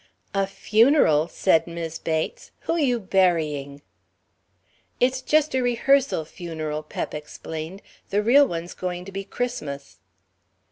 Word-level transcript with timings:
"A 0.33 0.47
funeral," 0.47 1.27
said 1.27 1.67
Mis' 1.67 1.99
Bates. 1.99 2.49
"Who 2.61 2.75
you 2.75 2.99
burying?" 2.99 3.83
"It's 4.99 5.21
just 5.21 5.53
a 5.53 5.61
rehearsal 5.61 6.25
funeral," 6.25 6.81
Pep 6.81 7.13
explained; 7.13 7.83
"the 8.09 8.23
real 8.23 8.47
one's 8.47 8.73
going 8.73 9.05
to 9.05 9.11
be 9.11 9.23
Christmas." 9.23 9.99